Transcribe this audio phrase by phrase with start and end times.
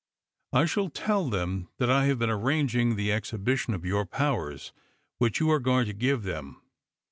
[0.51, 4.73] I shall tell them that I have been arranging the exhibition of your powers
[5.19, 6.59] which you are going to give them.